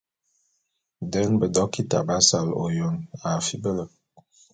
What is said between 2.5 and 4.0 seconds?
ôyôn a fibele.